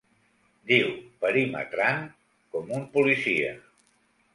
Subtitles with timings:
[0.71, 0.87] Diu
[1.25, 2.03] “perimetrant”,
[2.57, 3.59] com un policia.